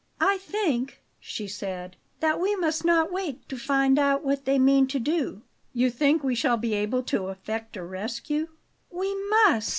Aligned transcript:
"I 0.19 0.39
think," 0.39 1.03
she 1.19 1.47
said; 1.47 1.95
"that 2.21 2.39
we 2.39 2.55
must 2.55 2.83
not 2.83 3.11
wait 3.11 3.47
to 3.49 3.55
find 3.55 3.99
out 3.99 4.23
what 4.25 4.45
they 4.45 4.57
mean 4.57 4.87
to 4.87 4.97
do." 4.97 5.43
"You 5.73 5.91
think 5.91 6.23
we 6.23 6.33
shall 6.33 6.57
be 6.57 6.73
able 6.73 7.03
to 7.03 7.27
effect 7.27 7.77
a 7.77 7.83
rescue?" 7.83 8.47
"We 8.89 9.13
MUST." 9.29 9.69